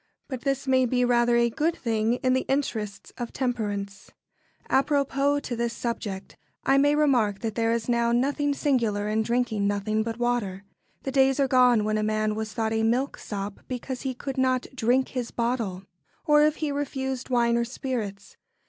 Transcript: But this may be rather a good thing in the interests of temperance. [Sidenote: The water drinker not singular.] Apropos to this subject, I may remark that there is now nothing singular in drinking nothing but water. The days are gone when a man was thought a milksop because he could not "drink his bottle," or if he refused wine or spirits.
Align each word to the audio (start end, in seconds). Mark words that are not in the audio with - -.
But 0.27 0.41
this 0.41 0.65
may 0.65 0.87
be 0.87 1.05
rather 1.05 1.35
a 1.37 1.51
good 1.51 1.75
thing 1.75 2.15
in 2.23 2.33
the 2.33 2.41
interests 2.47 3.13
of 3.19 3.31
temperance. 3.31 4.09
[Sidenote: 4.09 4.17
The 4.17 4.73
water 4.73 4.89
drinker 4.89 4.93
not 4.95 5.11
singular.] 5.11 5.37
Apropos 5.37 5.39
to 5.41 5.55
this 5.55 5.73
subject, 5.77 6.37
I 6.65 6.77
may 6.79 6.95
remark 6.95 7.39
that 7.41 7.53
there 7.53 7.71
is 7.71 7.87
now 7.87 8.11
nothing 8.11 8.53
singular 8.55 9.07
in 9.07 9.21
drinking 9.21 9.67
nothing 9.67 10.01
but 10.01 10.17
water. 10.17 10.63
The 11.03 11.11
days 11.11 11.39
are 11.39 11.47
gone 11.47 11.83
when 11.83 11.99
a 11.99 12.01
man 12.01 12.33
was 12.33 12.51
thought 12.51 12.73
a 12.73 12.81
milksop 12.81 13.59
because 13.67 14.01
he 14.01 14.15
could 14.15 14.39
not 14.39 14.65
"drink 14.73 15.09
his 15.09 15.29
bottle," 15.29 15.83
or 16.25 16.43
if 16.43 16.55
he 16.55 16.71
refused 16.71 17.29
wine 17.29 17.55
or 17.55 17.63
spirits. 17.63 18.37